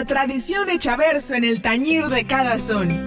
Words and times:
La 0.00 0.06
tradición 0.06 0.70
hecha 0.70 0.96
verso 0.96 1.34
en 1.34 1.44
el 1.44 1.60
tañir 1.60 2.06
de 2.06 2.24
cada 2.24 2.56
son. 2.56 3.04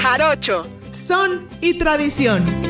Jarocho, 0.00 0.62
son 0.92 1.48
y 1.60 1.76
tradición. 1.76 2.69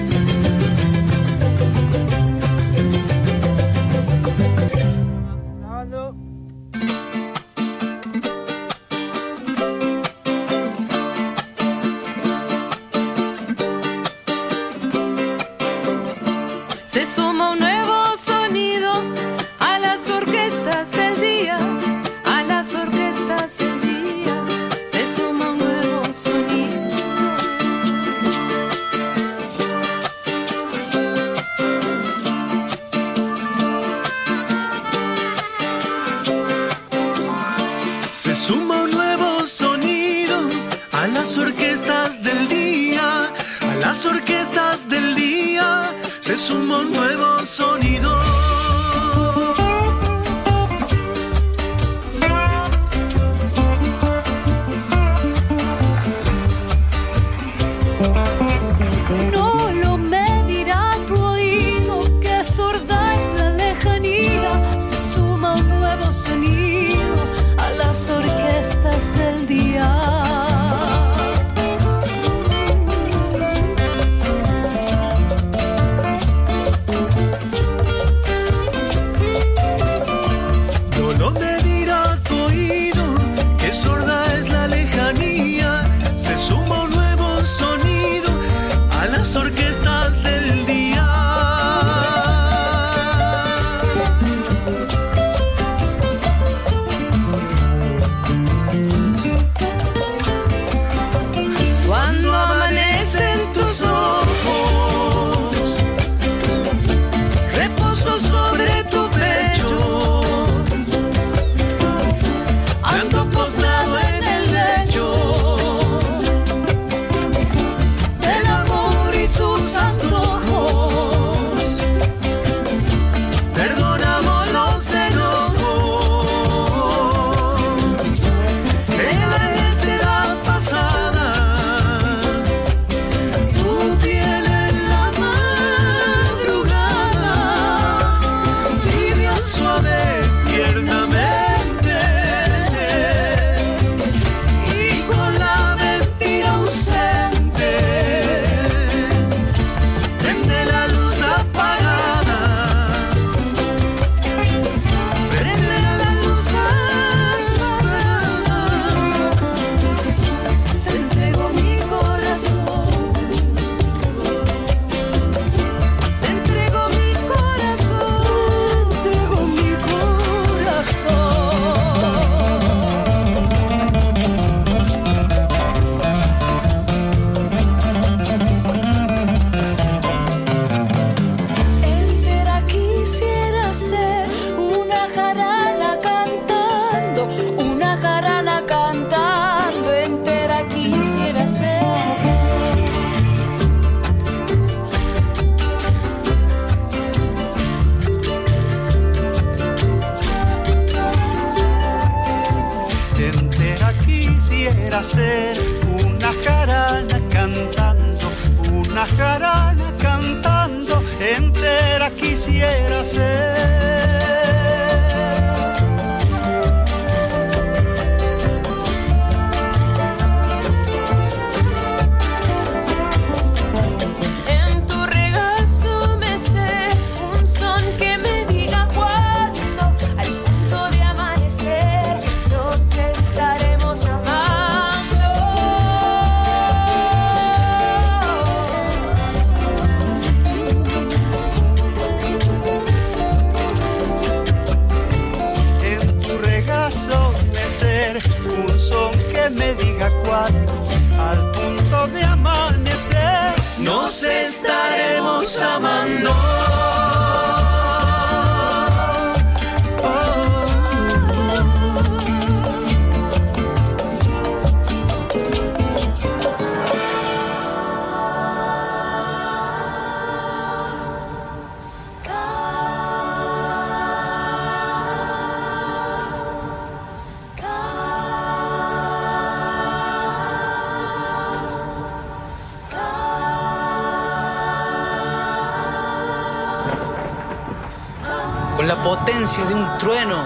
la 288.91 288.97
potencia 289.05 289.65
de 289.67 289.75
un 289.75 289.99
trueno, 289.99 290.43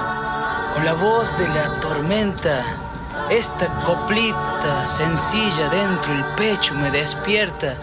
con 0.75 0.85
la 0.85 0.93
voz 0.93 1.35
de 1.39 1.49
la 1.49 1.81
tormenta. 1.81 2.63
Esta 3.31 3.69
coplita 3.87 4.85
sencilla 4.85 5.71
dentro 5.71 6.13
el 6.13 6.23
pecho 6.37 6.75
me 6.75 6.91
despierta. 6.91 7.75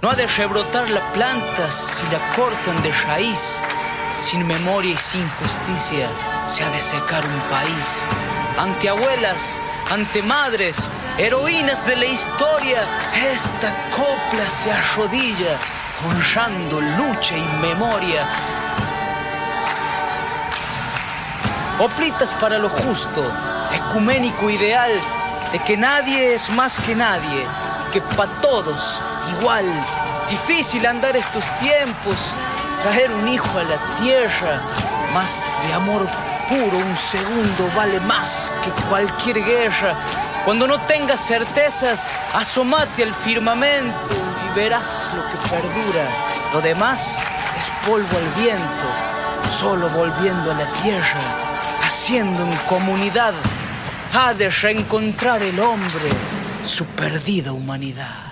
No 0.00 0.08
ha 0.08 0.16
de 0.16 0.26
rebrotar 0.26 0.88
la 0.88 1.12
planta 1.12 1.70
si 1.70 2.04
la 2.04 2.20
cortan 2.34 2.82
de 2.82 2.90
raíz. 3.06 3.60
Sin 4.16 4.46
memoria 4.46 4.94
y 4.94 4.96
sin 4.96 5.28
justicia 5.40 6.08
se 6.46 6.64
ha 6.64 6.70
de 6.70 6.80
secar 6.80 7.22
un 7.22 7.40
país. 7.50 8.02
Ante 8.56 8.88
abuelas, 8.88 9.60
ante 9.90 10.22
madres, 10.22 10.88
heroínas 11.18 11.86
de 11.86 11.96
la 11.96 12.06
historia, 12.06 12.80
esta 13.30 13.70
copla 13.90 14.48
se 14.48 14.72
arrodilla, 14.72 15.58
honrando 16.06 16.80
lucha 16.80 17.36
y 17.36 17.46
memoria 17.60 18.26
Oplitas 21.80 22.32
para 22.34 22.58
lo 22.58 22.68
justo, 22.68 23.22
ecuménico 23.72 24.50
ideal 24.50 24.90
de 25.52 25.60
que 25.60 25.76
nadie 25.76 26.34
es 26.34 26.50
más 26.50 26.80
que 26.80 26.96
nadie, 26.96 27.46
que 27.92 28.00
para 28.00 28.32
todos 28.40 29.00
igual. 29.38 29.64
Difícil 30.28 30.84
andar 30.86 31.16
estos 31.16 31.44
tiempos, 31.60 32.36
traer 32.82 33.12
un 33.12 33.28
hijo 33.28 33.56
a 33.56 33.62
la 33.62 33.78
tierra, 34.00 34.60
más 35.14 35.56
de 35.66 35.74
amor 35.74 36.04
puro, 36.48 36.78
un 36.78 36.96
segundo 36.96 37.70
vale 37.76 38.00
más 38.00 38.50
que 38.64 38.70
cualquier 38.88 39.44
guerra. 39.44 39.94
Cuando 40.44 40.66
no 40.66 40.80
tengas 40.80 41.20
certezas, 41.20 42.06
asomate 42.34 43.04
al 43.04 43.14
firmamento 43.14 44.10
y 44.50 44.58
verás 44.58 45.12
lo 45.14 45.22
que 45.30 45.48
perdura. 45.48 46.08
Lo 46.52 46.60
demás 46.60 47.18
es 47.56 47.70
polvo 47.88 48.16
al 48.16 48.42
viento, 48.42 48.86
solo 49.52 49.88
volviendo 49.90 50.50
a 50.50 50.54
la 50.54 50.66
tierra, 50.82 51.47
haciendo 51.88 52.42
en 52.42 52.54
comunidad, 52.68 53.32
ha 54.12 54.34
de 54.34 54.50
reencontrar 54.50 55.42
el 55.42 55.58
hombre 55.58 56.10
su 56.62 56.84
perdida 56.84 57.52
humanidad. 57.52 58.27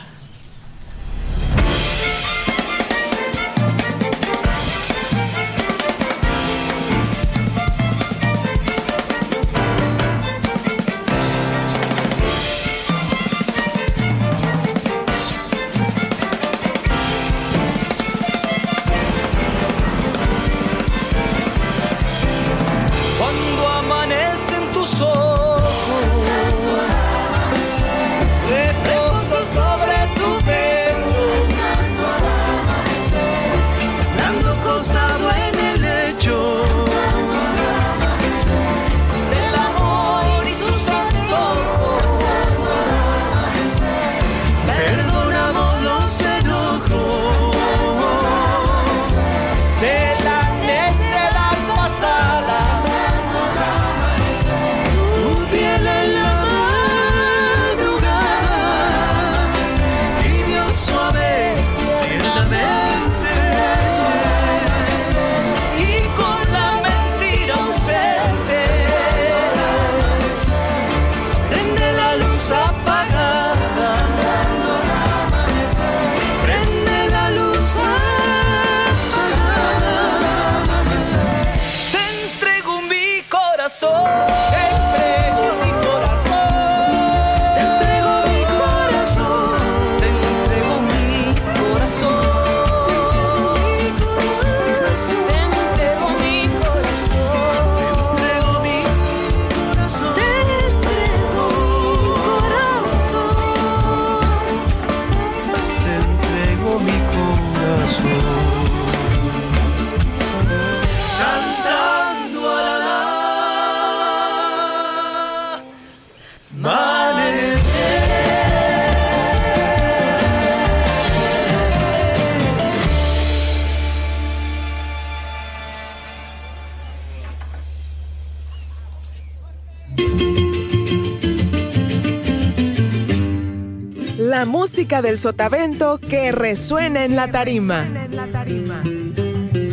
Música 134.46 135.02
del 135.02 135.18
sotavento 135.18 135.98
que 135.98 136.32
resuena 136.32 137.04
en 137.04 137.16
la 137.16 137.30
tarima. 137.30 137.86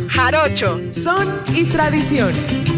Jarocho, 0.08 0.80
son 0.92 1.40
y 1.54 1.64
tradición. 1.64 2.73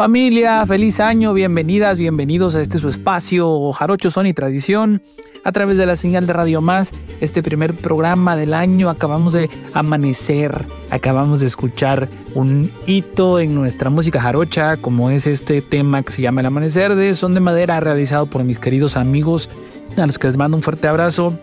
Familia, 0.00 0.64
feliz 0.64 0.98
año, 0.98 1.34
bienvenidas, 1.34 1.98
bienvenidos 1.98 2.54
a 2.54 2.62
este 2.62 2.78
su 2.78 2.88
espacio 2.88 3.70
Jarocho 3.70 4.10
Son 4.10 4.26
y 4.26 4.32
Tradición 4.32 5.02
a 5.44 5.52
través 5.52 5.76
de 5.76 5.84
la 5.84 5.94
señal 5.94 6.26
de 6.26 6.32
Radio 6.32 6.62
Más. 6.62 6.92
Este 7.20 7.42
primer 7.42 7.74
programa 7.74 8.34
del 8.34 8.54
año 8.54 8.88
acabamos 8.88 9.34
de 9.34 9.50
amanecer, 9.74 10.64
acabamos 10.88 11.40
de 11.40 11.46
escuchar 11.48 12.08
un 12.34 12.72
hito 12.86 13.40
en 13.40 13.54
nuestra 13.54 13.90
música 13.90 14.22
jarocha, 14.22 14.78
como 14.78 15.10
es 15.10 15.26
este 15.26 15.60
tema 15.60 16.02
que 16.02 16.12
se 16.12 16.22
llama 16.22 16.40
El 16.40 16.46
Amanecer 16.46 16.94
de 16.94 17.12
Son 17.12 17.34
de 17.34 17.40
Madera, 17.40 17.78
realizado 17.78 18.24
por 18.24 18.42
mis 18.42 18.58
queridos 18.58 18.96
amigos, 18.96 19.50
a 19.98 20.06
los 20.06 20.18
que 20.18 20.28
les 20.28 20.38
mando 20.38 20.56
un 20.56 20.62
fuerte 20.62 20.88
abrazo. 20.88 21.38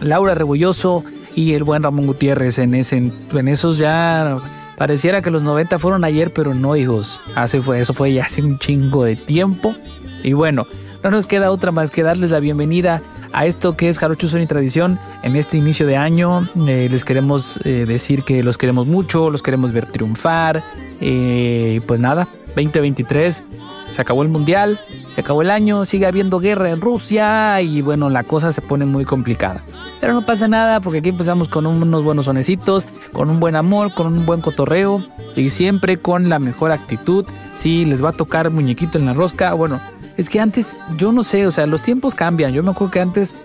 Laura 0.00 0.32
Rebolloso 0.32 1.04
y 1.34 1.52
el 1.52 1.62
buen 1.62 1.82
Ramón 1.82 2.06
Gutiérrez 2.06 2.58
en, 2.58 2.72
ese, 2.74 2.96
en 2.96 3.48
esos 3.48 3.76
ya 3.76 4.38
pareciera 4.82 5.22
que 5.22 5.30
los 5.30 5.44
90 5.44 5.78
fueron 5.78 6.02
ayer, 6.02 6.32
pero 6.32 6.54
no 6.54 6.74
hijos. 6.74 7.20
Hace 7.36 7.62
fue, 7.62 7.78
eso 7.78 7.94
fue 7.94 8.12
ya 8.12 8.24
hace 8.24 8.42
un 8.42 8.58
chingo 8.58 9.04
de 9.04 9.14
tiempo. 9.14 9.76
Y 10.24 10.32
bueno, 10.32 10.66
no 11.04 11.12
nos 11.12 11.28
queda 11.28 11.52
otra 11.52 11.70
más 11.70 11.92
que 11.92 12.02
darles 12.02 12.32
la 12.32 12.40
bienvenida 12.40 13.00
a 13.32 13.46
esto 13.46 13.76
que 13.76 13.88
es 13.88 14.00
Jarocho 14.00 14.26
Son 14.26 14.44
Tradición 14.48 14.98
en 15.22 15.36
este 15.36 15.56
inicio 15.56 15.86
de 15.86 15.96
año. 15.96 16.48
Eh, 16.66 16.88
les 16.90 17.04
queremos 17.04 17.60
eh, 17.62 17.86
decir 17.86 18.24
que 18.24 18.42
los 18.42 18.58
queremos 18.58 18.88
mucho, 18.88 19.30
los 19.30 19.40
queremos 19.40 19.72
ver 19.72 19.86
triunfar. 19.86 20.60
Eh, 21.00 21.80
pues 21.86 22.00
nada, 22.00 22.26
2023, 22.56 23.44
se 23.88 24.02
acabó 24.02 24.24
el 24.24 24.30
mundial, 24.30 24.80
se 25.14 25.20
acabó 25.20 25.42
el 25.42 25.52
año, 25.52 25.84
sigue 25.84 26.06
habiendo 26.06 26.40
guerra 26.40 26.70
en 26.70 26.80
Rusia 26.80 27.60
y 27.60 27.82
bueno, 27.82 28.10
la 28.10 28.24
cosa 28.24 28.50
se 28.52 28.62
pone 28.62 28.84
muy 28.84 29.04
complicada. 29.04 29.62
Pero 30.02 30.14
no 30.14 30.26
pasa 30.26 30.48
nada 30.48 30.80
porque 30.80 30.98
aquí 30.98 31.10
empezamos 31.10 31.48
con 31.48 31.64
unos 31.64 32.02
buenos 32.02 32.24
sonecitos, 32.24 32.86
con 33.12 33.30
un 33.30 33.38
buen 33.38 33.54
amor, 33.54 33.94
con 33.94 34.08
un 34.08 34.26
buen 34.26 34.40
cotorreo 34.40 35.00
y 35.36 35.48
siempre 35.50 35.96
con 35.96 36.28
la 36.28 36.40
mejor 36.40 36.72
actitud. 36.72 37.24
Si 37.54 37.84
les 37.84 38.02
va 38.02 38.08
a 38.08 38.12
tocar 38.12 38.50
muñequito 38.50 38.98
en 38.98 39.06
la 39.06 39.14
rosca, 39.14 39.54
bueno, 39.54 39.78
es 40.16 40.28
que 40.28 40.40
antes, 40.40 40.74
yo 40.96 41.12
no 41.12 41.22
sé, 41.22 41.46
o 41.46 41.52
sea, 41.52 41.66
los 41.66 41.82
tiempos 41.82 42.16
cambian. 42.16 42.52
Yo 42.52 42.64
me 42.64 42.72
acuerdo 42.72 42.90
que 42.90 42.98
antes 42.98 43.36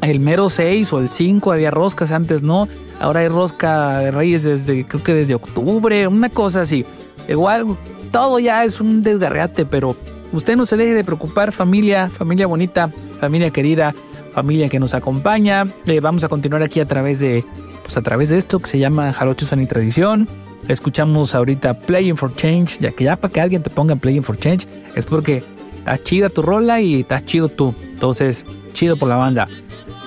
el 0.00 0.20
mero 0.20 0.48
6 0.48 0.90
o 0.94 1.00
el 1.00 1.10
5 1.10 1.52
había 1.52 1.70
roscas, 1.70 2.12
antes 2.12 2.42
no. 2.42 2.66
Ahora 2.98 3.20
hay 3.20 3.28
rosca 3.28 3.98
de 3.98 4.10
reyes 4.10 4.44
desde, 4.44 4.86
creo 4.86 5.02
que 5.02 5.12
desde 5.12 5.34
octubre, 5.34 6.08
una 6.08 6.30
cosa 6.30 6.62
así. 6.62 6.86
igual 7.28 7.76
todo 8.10 8.38
ya 8.38 8.64
es 8.64 8.80
un 8.80 9.02
desgarreate, 9.02 9.66
pero 9.66 9.94
usted 10.32 10.56
no 10.56 10.64
se 10.64 10.78
deje 10.78 10.94
de 10.94 11.04
preocupar, 11.04 11.52
familia, 11.52 12.08
familia 12.08 12.46
bonita, 12.46 12.90
familia 13.20 13.50
querida, 13.50 13.94
familia 14.32 14.68
que 14.68 14.80
nos 14.80 14.94
acompaña. 14.94 15.66
Eh, 15.86 16.00
vamos 16.00 16.24
a 16.24 16.28
continuar 16.28 16.62
aquí 16.62 16.80
a 16.80 16.86
través 16.86 17.18
de, 17.18 17.44
pues 17.82 17.96
a 17.96 18.02
través 18.02 18.30
de 18.30 18.38
esto 18.38 18.58
que 18.58 18.68
se 18.68 18.78
llama 18.78 19.12
Jarocho 19.12 19.46
San 19.46 19.66
Tradición. 19.66 20.28
Escuchamos 20.68 21.34
ahorita 21.34 21.74
Playing 21.74 22.16
for 22.16 22.34
Change, 22.34 22.78
ya 22.80 22.92
que 22.92 23.04
ya 23.04 23.16
para 23.16 23.32
que 23.32 23.40
alguien 23.40 23.62
te 23.62 23.70
ponga 23.70 23.96
Playing 23.96 24.22
for 24.22 24.38
Change 24.38 24.66
es 24.94 25.04
porque 25.06 25.42
está 25.78 26.02
chida 26.02 26.28
tu 26.28 26.42
rola 26.42 26.80
y 26.80 27.00
está 27.00 27.24
chido 27.24 27.48
tú. 27.48 27.74
Entonces, 27.82 28.44
chido 28.72 28.96
por 28.96 29.08
la 29.08 29.16
banda. 29.16 29.48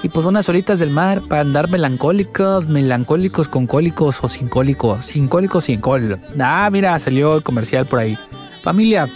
Y 0.04 0.10
pues 0.10 0.26
unas 0.26 0.50
horitas 0.50 0.80
del 0.80 0.90
mar 0.90 1.22
para 1.30 1.42
andar 1.42 1.70
melancólicos, 1.70 2.68
melancólicos 2.68 3.48
con 3.48 3.68
cólicos 3.68 4.22
o 4.22 4.28
sin 4.28 4.50
cólicos, 4.50 5.06
sin 5.06 5.30
cólicos 5.30 5.66
sin 5.66 5.80
col. 5.80 6.20
Ah, 6.40 6.70
mira, 6.72 7.00
salió 7.00 7.38
el 7.38 7.44
comercial 7.44 7.86
por 7.86 8.00
ahí. 8.00 8.18
Familia, 8.64 9.10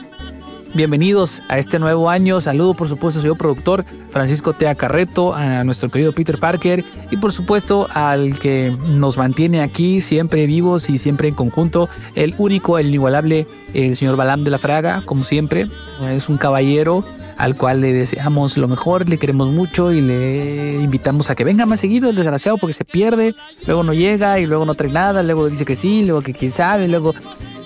bienvenidos 0.74 1.42
a 1.50 1.58
este 1.58 1.80
nuevo 1.80 2.10
año. 2.10 2.40
Saludo 2.42 2.74
por 2.74 2.88
supuesto 2.88 3.20
a 3.20 3.24
su 3.24 3.36
productor 3.36 3.86
Francisco 4.10 4.54
Tea 4.54 4.76
Carreto, 4.76 5.34
a 5.34 5.64
nuestro 5.64 5.90
querido 5.90 6.14
Peter 6.14 6.40
Parker 6.40 6.84
y 7.12 7.18
por 7.18 7.32
supuesto 7.32 7.88
al 7.94 8.40
que 8.40 8.76
nos 8.88 9.18
mantiene 9.18 9.62
aquí 9.62 10.02
siempre 10.02 10.46
vivos 10.46 10.90
y 10.90 10.98
siempre 10.98 11.28
en 11.28 11.36
conjunto, 11.36 11.90
el 12.16 12.36
único, 12.38 12.78
el 12.78 12.88
inigualable, 12.88 13.48
el 13.74 13.96
señor 13.96 14.16
Balam 14.16 14.44
de 14.44 14.52
la 14.52 14.58
Fraga, 14.58 15.02
como 15.06 15.24
siempre. 15.24 15.68
Es 16.10 16.30
un 16.30 16.38
caballero 16.38 17.04
al 17.38 17.56
cual 17.56 17.82
le 17.82 17.94
deseamos 17.94 18.58
lo 18.58 18.68
mejor, 18.68 19.08
le 19.08 19.18
queremos 19.18 19.50
mucho 19.50 19.92
y 19.92 20.02
le 20.02 20.76
invitamos 20.76 21.30
a 21.30 21.36
que 21.36 21.44
venga 21.44 21.66
más 21.66 21.80
seguido 21.80 22.10
el 22.10 22.16
desgraciado 22.16 22.58
porque 22.58 22.74
se 22.74 22.86
pierde, 22.86 23.36
luego 23.66 23.84
no 23.84 23.94
llega 23.94 24.40
y 24.40 24.46
luego 24.46 24.66
no 24.66 24.76
trae 24.76 24.92
nada, 24.92 25.24
luego 25.24 25.48
dice 25.50 25.66
que 25.66 25.76
sí, 25.76 26.04
luego 26.04 26.22
que 26.22 26.34
quién 26.34 26.52
sabe, 26.52 26.88
luego 26.88 27.14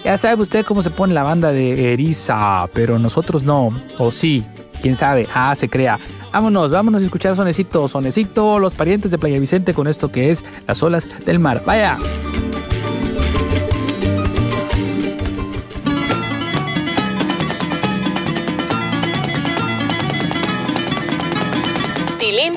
ya 0.04 0.18
sabe 0.18 0.42
usted 0.42 0.66
cómo 0.66 0.82
se 0.82 0.90
pone 0.90 1.14
la 1.14 1.24
banda 1.24 1.52
de 1.52 1.94
Eriza, 1.94 2.68
pero 2.74 3.00
nosotros 3.00 3.44
no, 3.44 3.70
o 3.98 4.12
sí, 4.12 4.44
quién 4.82 4.96
sabe, 4.96 5.28
ah, 5.34 5.54
se 5.56 5.70
crea. 5.70 6.00
Vámonos, 6.34 6.72
vámonos 6.72 7.02
a 7.02 7.06
escuchar 7.06 7.36
Sonecito, 7.36 7.88
Sonecito, 7.88 8.60
los 8.60 8.74
parientes 8.74 9.12
de 9.12 9.18
Playa 9.18 9.40
Vicente 9.40 9.74
con 9.74 9.88
esto 9.88 10.12
que 10.12 10.32
es 10.32 10.46
las 10.66 10.82
olas 10.82 11.06
del 11.26 11.40
mar. 11.40 11.62
Vaya. 11.66 11.98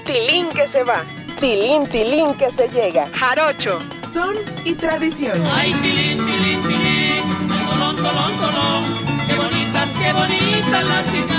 Tilín 0.00 0.48
que 0.50 0.66
se 0.66 0.82
va, 0.82 1.04
tilín 1.40 1.86
tilín 1.86 2.34
que 2.34 2.50
se 2.50 2.68
llega. 2.68 3.08
Jarocho. 3.12 3.80
Son 4.02 4.36
y 4.64 4.74
tradición. 4.74 5.42
Ay, 5.46 5.72
tilín, 5.82 6.24
tilín, 6.24 6.62
tilín, 6.62 7.50
ay, 7.50 7.66
tolón, 7.70 7.96
tolón, 7.96 8.32
tolón. 8.36 8.84
Qué 9.28 9.34
bonitas, 9.34 9.88
qué 9.98 10.12
bonitas 10.12 10.84
las 10.84 11.33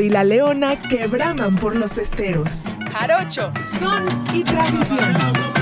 y 0.00 0.08
la 0.08 0.24
leona 0.24 0.80
que 0.80 1.06
braman 1.06 1.56
por 1.56 1.76
los 1.76 1.98
esteros. 1.98 2.64
Jarocho, 2.92 3.52
son 3.66 4.24
y 4.32 4.42
tradición. 4.42 5.52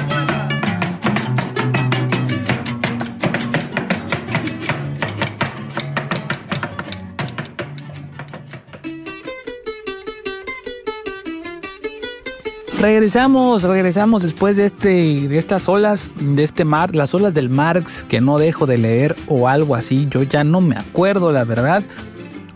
Regresamos, 12.80 13.64
regresamos 13.64 14.22
después 14.22 14.56
de 14.56 14.64
este, 14.64 15.28
de 15.28 15.36
estas 15.36 15.68
olas, 15.68 16.10
de 16.18 16.42
este 16.42 16.64
mar, 16.64 16.96
las 16.96 17.14
olas 17.14 17.34
del 17.34 17.50
Marx 17.50 18.04
que 18.04 18.22
no 18.22 18.38
dejo 18.38 18.64
de 18.64 18.78
leer 18.78 19.16
o 19.26 19.48
algo 19.48 19.74
así. 19.74 20.06
Yo 20.08 20.22
ya 20.22 20.44
no 20.44 20.62
me 20.62 20.76
acuerdo, 20.76 21.30
la 21.30 21.44
verdad. 21.44 21.82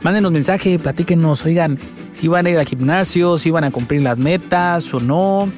Mándenos 0.05 0.33
mensaje, 0.33 0.79
platíquenos, 0.79 1.47
oigan, 1.47 1.79
si 2.12 2.29
van 2.29 2.45
a 2.45 2.51
ir 2.51 2.59
al 2.59 2.67
gimnasio, 2.67 3.38
si 3.38 3.51
van 3.51 3.64
a 3.64 3.71
cumplir 3.71 4.03
las 4.03 4.19
metas 4.19 4.93
o 4.93 5.01
no. 5.01 5.49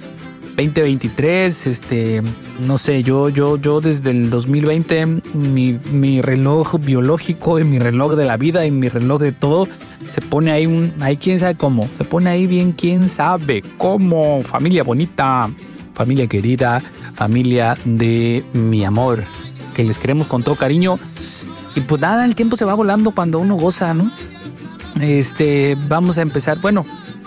2023, 0.57 1.67
este, 1.67 2.23
no 2.65 2.79
sé, 2.79 3.03
yo, 3.03 3.29
yo, 3.29 3.57
yo 3.57 3.81
desde 3.81 4.13
el 4.13 4.31
2020, 4.31 5.07
mi, 5.35 5.81
mi 5.91 6.23
reloj 6.23 6.77
biológico 6.79 7.59
y 7.59 7.65
mi 7.65 7.81
reloj 7.81 8.15
de 8.15 8.25
la 8.25 8.37
vida 8.37 8.65
y 8.65 8.71
mi 8.71 8.89
reloj 8.89 9.21
de 9.21 9.33
todo 9.33 9.67
se 10.11 10.21
pone 10.21 10.53
ahí 10.53 10.67
un, 10.67 10.93
ahí 11.01 11.17
quién 11.17 11.41
sabe 11.41 11.57
cómo, 11.57 11.89
se 11.99 12.05
pone 12.05 12.31
ahí 12.31 12.47
bien 12.47 12.71
quién 12.71 13.09
sabe 13.09 13.65
cómo, 13.77 14.43
familia 14.45 14.85
bonita, 14.85 15.51
familia 15.93 16.29
querida, 16.29 16.81
familia 17.15 17.77
de 17.85 18.45
mi 18.53 18.85
amor, 18.85 19.25
que 19.75 19.83
les 19.83 19.99
queremos 19.99 20.29
con 20.29 20.45
todo 20.45 20.55
cariño. 20.55 21.01
Y 21.75 21.81
pues 21.81 22.01
nada, 22.01 22.25
el 22.25 22.37
tiempo 22.37 22.57
se 22.57 22.65
va 22.65 22.75
volando 22.75 23.11
cuando 23.11 23.41
uno 23.41 23.57
goza, 23.57 23.93
¿no? 23.93 24.11
Este, 25.01 25.77
vamos 25.89 26.19
a 26.19 26.23
empezar, 26.23 26.59
bueno, 26.61 26.85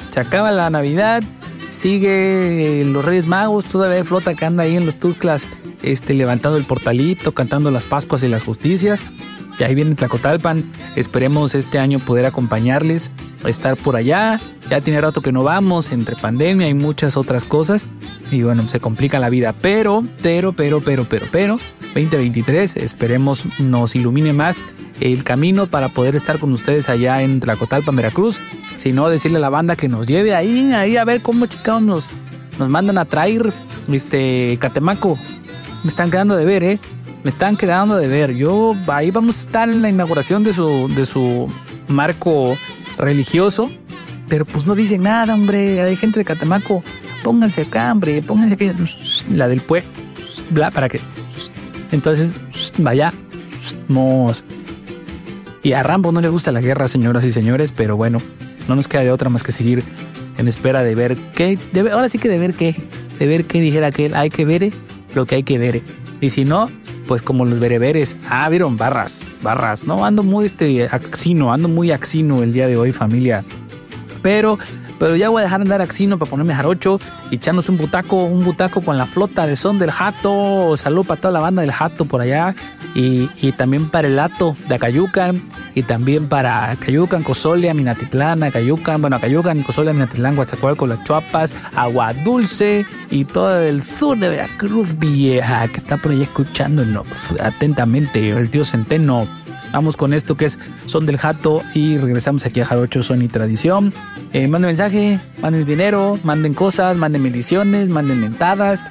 se 0.10 0.20
acaba 0.20 0.52
la 0.52 0.70
Navidad, 0.70 1.24
sigue 1.70 2.84
los 2.86 3.06
Reyes 3.06 3.28
Magos, 3.28 3.66
todavía 3.66 4.04
flota 4.04 4.34
que 4.34 4.46
anda 4.46 4.64
ahí 4.64 4.76
en 4.76 4.86
los 4.86 4.98
Tuxtlas, 4.98 5.48
este, 5.84 6.14
levantando 6.14 6.58
el 6.58 6.66
portalito, 6.66 7.34
cantando 7.34 7.72
las 7.72 7.84
Pascuas 7.84 8.24
y 8.24 8.28
las 8.28 8.44
Justicias. 8.44 9.00
Y 9.60 9.64
ahí 9.64 9.76
viene 9.76 9.94
Tlacotalpan. 9.94 10.72
Esperemos 10.96 11.54
este 11.54 11.80
año 11.80 12.00
poder 12.00 12.26
acompañarles, 12.26 13.12
estar 13.46 13.76
por 13.76 13.98
allá. 13.98 14.40
Ya 14.70 14.80
tiene 14.80 15.02
rato 15.02 15.22
que 15.22 15.34
no 15.34 15.44
vamos, 15.44 15.92
entre 15.92 16.16
pandemia 16.16 16.70
y 16.70 16.74
muchas 16.74 17.18
otras 17.18 17.44
cosas. 17.44 17.86
Y 18.32 18.44
bueno, 18.44 18.68
se 18.68 18.80
complica 18.80 19.20
la 19.20 19.30
vida. 19.30 19.54
Pero, 19.60 20.04
pero, 20.22 20.54
pero, 20.54 20.82
pero, 20.82 21.06
pero, 21.06 21.26
pero, 21.32 21.60
2023, 21.96 22.78
esperemos 22.78 23.44
nos 23.60 23.96
ilumine 23.96 24.34
más 24.34 24.64
el 25.00 25.24
camino 25.24 25.68
para 25.68 25.90
poder 25.90 26.16
estar 26.16 26.40
con 26.40 26.52
ustedes 26.52 26.90
allá 26.90 27.22
en 27.22 27.40
Tlacotalpan, 27.40 27.96
Veracruz. 27.96 28.40
Si 28.78 28.92
no, 28.92 29.10
decirle 29.10 29.38
a 29.38 29.42
la 29.42 29.50
banda 29.50 29.76
que 29.76 29.90
nos 29.90 30.06
lleve 30.06 30.36
ahí, 30.36 30.72
ahí 30.74 30.98
a 30.98 31.06
ver 31.06 31.22
cómo 31.22 31.46
chicados 31.46 31.82
nos, 31.82 32.08
nos 32.58 32.70
mandan 32.70 32.98
a 32.98 33.06
traer 33.06 33.52
este 33.92 34.58
Catemaco. 34.60 35.18
Me 35.84 35.90
están 35.90 36.12
quedando 36.12 36.36
de 36.36 36.46
ver, 36.46 36.64
¿eh? 36.64 36.80
me 37.24 37.30
están 37.30 37.58
quedando 37.58 37.96
de 37.98 38.08
ver. 38.08 38.36
Yo 38.36 38.76
ahí 38.88 39.12
vamos 39.12 39.38
a 39.38 39.40
estar 39.42 39.70
en 39.70 39.82
la 39.82 39.90
inauguración 39.90 40.44
de 40.44 40.54
su, 40.54 40.88
de 40.94 41.06
su 41.06 41.50
marco 41.88 42.58
religioso, 42.98 43.70
pero 44.28 44.46
pues 44.46 44.66
no 44.66 44.76
dicen 44.76 45.04
nada, 45.04 45.34
hombre. 45.34 45.82
Hay 45.82 45.96
gente 45.96 46.20
de 46.20 46.26
Catemaco, 46.26 46.84
pónganse 47.24 47.62
acá, 47.62 47.92
hombre, 47.92 48.22
pónganse 48.22 48.56
aquí, 48.56 48.72
la 49.34 49.48
del 49.48 49.62
pue, 49.62 49.84
bla, 50.50 50.72
para 50.72 50.90
que. 50.90 51.00
Entonces, 51.92 52.32
vaya, 52.78 53.14
y 55.64 55.74
a 55.74 55.84
Rambo 55.84 56.12
no 56.12 56.22
le 56.22 56.30
gusta 56.30 56.52
la 56.52 56.62
guerra, 56.62 56.88
señoras 56.88 57.26
y 57.26 57.32
señores, 57.32 57.72
pero 57.72 57.98
bueno, 57.98 58.22
no 58.68 58.76
nos 58.76 58.88
queda 58.88 59.04
de 59.04 59.12
otra 59.12 59.30
más 59.30 59.44
que 59.44 59.52
seguir 59.52 59.84
en 60.38 60.48
espera 60.48 60.84
de 60.84 60.96
ver 60.96 61.18
qué, 61.36 61.58
ahora 61.92 62.08
sí 62.08 62.18
que 62.18 62.30
de 62.30 62.40
ver 62.40 62.54
qué, 62.54 62.76
de 63.20 63.28
ver 63.28 63.46
qué 63.46 63.60
dijera 63.60 63.88
aquel, 63.88 64.16
hay 64.16 64.30
que 64.30 64.46
ver 64.46 64.72
lo 65.16 65.26
que 65.26 65.36
hay 65.36 65.44
que 65.44 65.58
ver. 65.58 65.82
Y 66.22 66.30
si 66.30 66.46
no, 66.46 66.70
pues 67.08 67.22
como 67.22 67.46
los 67.46 67.60
bereberes. 67.60 68.16
Ah, 68.30 68.48
vieron, 68.50 68.78
barras, 68.78 69.26
barras. 69.42 69.86
No, 69.86 70.06
ando 70.06 70.24
muy 70.24 70.46
este 70.46 70.86
axino, 70.86 71.52
ando 71.52 71.68
muy 71.68 71.92
axino 71.92 72.44
el 72.44 72.54
día 72.54 72.68
de 72.68 72.78
hoy, 72.78 72.92
familia. 72.92 73.44
Pero, 74.22 74.60
pero 75.00 75.16
ya 75.16 75.30
voy 75.30 75.42
a 75.42 75.44
dejar 75.46 75.60
de 75.60 75.64
andar 75.64 75.82
axino 75.82 76.20
para 76.20 76.30
ponerme 76.30 76.54
jarocho 76.54 77.00
y 77.32 77.36
echarnos 77.36 77.70
un 77.70 77.78
butaco, 77.78 78.26
un 78.26 78.44
butaco 78.44 78.82
con 78.82 78.98
la 78.98 79.06
flota 79.06 79.48
de 79.48 79.56
son 79.56 79.80
del 79.80 79.92
jato. 79.92 80.76
Salud 80.78 81.06
para 81.06 81.22
toda 81.22 81.32
la 81.32 81.40
banda 81.40 81.62
del 81.62 81.72
jato 81.72 82.06
por 82.06 82.22
allá. 82.22 82.54
Y, 82.96 83.30
y 83.42 83.52
también 83.52 83.90
para 83.90 84.08
el 84.08 84.16
lato 84.16 84.56
de 84.68 84.76
Acayucan. 84.76 85.42
Y 85.76 85.84
también 85.84 86.28
para 86.28 86.72
Acayucan, 86.72 87.24
Cozolia, 87.24 87.74
Minatitlán, 87.74 88.44
Acayucan, 88.44 89.02
bueno, 89.02 89.16
Acayucan, 89.16 89.64
Cozolia, 89.64 89.94
Minatitlán, 89.94 90.36
Guachacualco, 90.36 90.88
Las 90.88 91.04
Chuapas, 91.04 91.54
Agua 91.76 92.14
Dulce 92.14 92.86
y 93.10 93.24
todo 93.26 93.62
el 93.62 93.82
sur 93.82 94.18
de 94.18 94.30
Veracruz 94.30 94.98
Vieja, 95.00 95.68
que 95.70 95.78
está 95.78 95.98
por 95.98 96.12
ahí 96.12 96.24
escuchándonos 96.24 97.08
atentamente. 97.40 98.30
El 98.30 98.50
tío 98.50 98.66
Centeno. 98.66 99.28
Vamos 99.72 99.98
con 99.98 100.14
esto 100.14 100.36
que 100.36 100.46
es 100.46 100.60
Son 100.86 101.06
del 101.06 101.18
Jato 101.18 101.62
y 101.74 101.98
regresamos 101.98 102.46
aquí 102.46 102.62
a 102.62 102.66
Jarocho 102.66 103.04
Son 103.04 103.22
y 103.22 103.28
Tradición. 103.28 103.94
Eh, 104.34 104.48
manden 104.48 104.70
mensaje, 104.70 105.20
manden 105.42 105.66
dinero, 105.66 106.20
manden 106.24 106.54
cosas, 106.54 106.98
manden 106.98 107.24
bendiciones, 107.24 107.90
manden 107.90 108.22
mentadas, 108.22 108.86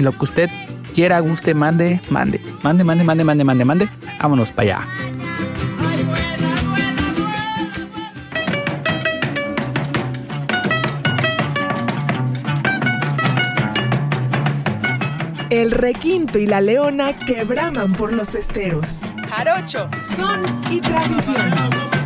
lo 0.00 0.12
que 0.12 0.24
usted 0.24 0.50
quiera, 0.94 1.20
guste, 1.20 1.54
mande, 1.54 2.00
mande, 2.10 2.40
mande, 2.62 2.84
mande, 2.84 3.04
mande, 3.04 3.24
mande, 3.24 3.44
mande, 3.44 3.64
mande. 3.64 3.88
Vámonos 4.20 4.52
para 4.52 4.78
allá. 4.78 5.07
El 15.50 15.70
requinto 15.70 16.38
y 16.38 16.46
la 16.46 16.60
leona 16.60 17.14
que 17.14 17.42
braman 17.42 17.94
por 17.94 18.12
los 18.12 18.34
esteros. 18.34 19.00
Jarocho, 19.30 19.88
son 20.04 20.44
y 20.70 20.78
tradición. 20.80 21.97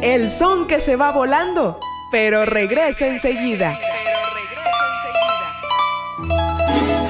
El 0.00 0.30
son 0.30 0.68
que 0.68 0.78
se 0.78 0.94
va 0.94 1.10
volando, 1.10 1.80
pero 2.12 2.46
regresa 2.46 3.08
enseguida. 3.08 3.76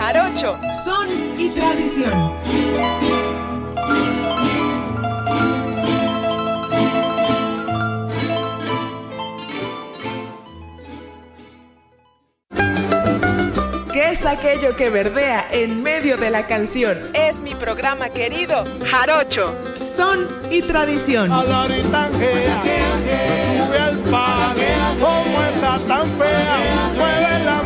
Jarocho, 0.00 0.58
son 0.86 1.08
y 1.38 1.50
tradición. 1.50 2.32
¿Qué 13.92 14.12
es 14.12 14.24
aquello 14.24 14.74
que 14.74 14.88
verdea 14.88 15.46
en 15.50 15.82
medio 15.82 16.16
de 16.16 16.30
la 16.30 16.46
canción? 16.46 17.10
Es 17.12 17.42
mi 17.42 17.54
programa 17.54 18.08
querido, 18.08 18.64
Jarocho 18.90 19.77
son 19.88 20.26
y 20.50 20.62
tradición. 20.62 21.32
A 21.32 21.42
la 21.44 21.66
se 21.66 21.80
sube 23.58 23.78
al 23.78 23.96
pan, 24.10 24.54
como 25.00 25.42
está 25.42 25.78
tan 25.86 26.06
fea, 26.18 26.56
mueve 26.96 27.44
la 27.44 27.57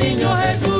niño 0.00 0.34
Jesús. 0.36 0.79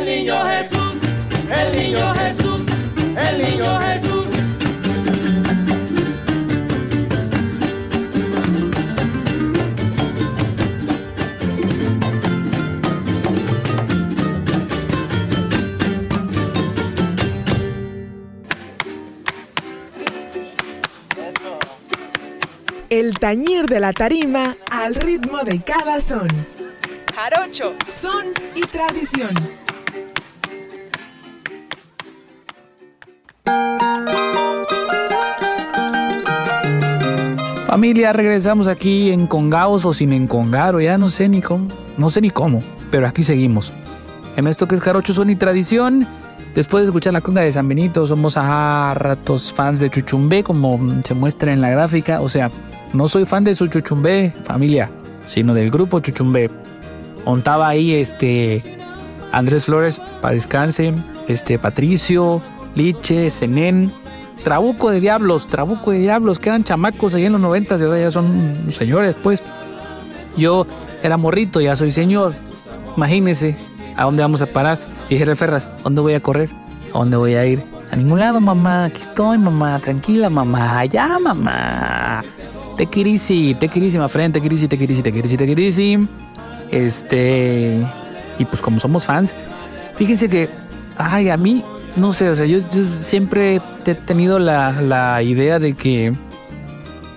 El 0.00 0.06
niño 0.06 0.34
Jesús, 0.46 0.94
el 1.54 1.78
niño 1.78 2.14
Jesús, 2.14 2.62
el 3.18 3.38
niño 3.38 3.80
Jesús. 3.80 4.26
El 22.88 23.18
tañir 23.18 23.66
de 23.66 23.80
la 23.80 23.92
tarima 23.92 24.56
al 24.70 24.94
ritmo 24.94 25.44
de 25.44 25.60
cada 25.60 26.00
son. 26.00 26.28
Jarocho, 27.14 27.74
son 27.86 28.24
y 28.54 28.62
tradición. 28.62 29.59
Familia, 37.70 38.12
regresamos 38.12 38.66
aquí 38.66 39.12
en 39.12 39.28
Congaos 39.28 39.84
o 39.84 39.92
sin 39.92 40.12
encongar, 40.12 40.74
o 40.74 40.80
ya 40.80 40.98
no 40.98 41.08
sé 41.08 41.28
ni 41.28 41.40
cómo, 41.40 41.68
no 41.98 42.10
sé 42.10 42.20
ni 42.20 42.28
cómo, 42.28 42.64
pero 42.90 43.06
aquí 43.06 43.22
seguimos. 43.22 43.72
En 44.34 44.48
esto 44.48 44.66
que 44.66 44.74
es 44.74 44.80
Jarocho 44.80 45.12
Son 45.12 45.30
y 45.30 45.36
Tradición, 45.36 46.04
después 46.52 46.82
de 46.82 46.86
escuchar 46.86 47.12
la 47.12 47.20
conga 47.20 47.42
de 47.42 47.52
San 47.52 47.68
Benito, 47.68 48.08
somos 48.08 48.36
a 48.36 48.92
ratos 48.96 49.52
fans 49.52 49.78
de 49.78 49.88
Chuchumbé, 49.88 50.42
como 50.42 50.80
se 51.04 51.14
muestra 51.14 51.52
en 51.52 51.60
la 51.60 51.70
gráfica. 51.70 52.20
O 52.22 52.28
sea, 52.28 52.50
no 52.92 53.06
soy 53.06 53.24
fan 53.24 53.44
de 53.44 53.54
su 53.54 53.68
Chuchumbé, 53.68 54.32
familia, 54.42 54.90
sino 55.28 55.54
del 55.54 55.70
grupo 55.70 56.00
Chuchumbé. 56.00 56.50
Montaba 57.24 57.68
ahí 57.68 57.94
este 57.94 58.64
Andrés 59.30 59.66
Flores, 59.66 60.02
para 60.20 60.34
descanse, 60.34 60.92
este 61.28 61.56
Patricio, 61.56 62.42
Liche, 62.74 63.30
Zenén, 63.30 63.92
Trabuco 64.42 64.90
de 64.90 65.00
Diablos, 65.00 65.46
Trabuco 65.46 65.90
de 65.90 65.98
Diablos, 65.98 66.38
que 66.38 66.48
eran 66.48 66.64
chamacos 66.64 67.14
ahí 67.14 67.26
en 67.26 67.32
los 67.32 67.40
noventas 67.40 67.80
y 67.80 67.84
ahora 67.84 68.00
ya 68.00 68.10
son 68.10 68.54
señores, 68.70 69.14
pues. 69.22 69.42
Yo 70.36 70.66
era 71.02 71.16
morrito, 71.16 71.60
ya 71.60 71.76
soy 71.76 71.90
señor. 71.90 72.34
Imagínense 72.96 73.56
a 73.96 74.04
dónde 74.04 74.22
vamos 74.22 74.40
a 74.42 74.46
parar. 74.46 74.80
Y 75.08 75.14
dije, 75.14 75.36
Ferras, 75.36 75.66
¿a 75.66 75.82
dónde 75.84 76.00
voy 76.00 76.14
a 76.14 76.20
correr? 76.20 76.48
¿A 76.94 76.98
dónde 76.98 77.16
voy 77.16 77.34
a 77.34 77.44
ir? 77.44 77.62
A 77.90 77.96
ningún 77.96 78.20
lado, 78.20 78.40
mamá. 78.40 78.84
Aquí 78.84 79.00
estoy, 79.02 79.38
mamá. 79.38 79.78
Tranquila, 79.80 80.30
mamá. 80.30 80.84
Ya, 80.86 81.18
mamá. 81.18 82.22
Te 82.76 82.86
quirisi, 82.86 83.56
te 83.58 83.68
quirisi, 83.68 83.98
my 83.98 84.08
friend. 84.08 84.32
Te 84.32 84.40
quirisi, 84.40 84.68
te 84.68 84.78
quirisi, 84.78 85.02
te 85.02 85.12
quirisi, 85.12 85.36
te 85.36 85.46
quirisi. 85.46 86.08
Este. 86.70 87.84
Y 88.38 88.44
pues 88.44 88.62
como 88.62 88.80
somos 88.80 89.04
fans, 89.04 89.34
fíjense 89.96 90.28
que, 90.28 90.48
ay, 90.96 91.28
a 91.28 91.36
mí, 91.36 91.62
no 91.96 92.12
sé, 92.12 92.28
o 92.30 92.36
sea, 92.36 92.46
yo, 92.46 92.60
siempre 92.60 93.60
he 93.86 93.94
tenido 93.94 94.38
la, 94.38 94.80
la 94.82 95.22
idea 95.22 95.58
de 95.58 95.74
que 95.74 96.12